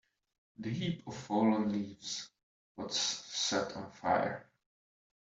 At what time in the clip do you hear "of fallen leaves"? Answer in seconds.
1.07-2.27